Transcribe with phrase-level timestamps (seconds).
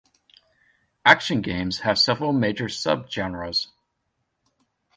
[1.05, 3.67] Action games have several major subgenres.